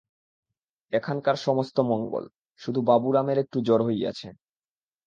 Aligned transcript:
এখানকার 0.93 1.35
সমস্ত 1.37 1.77
মঙ্গল, 1.91 2.23
শুধু 2.61 2.79
বাবুরামের 2.81 3.37
একটু 3.37 3.57
জ্বর 3.61 3.81
হইয়াছে। 3.83 4.27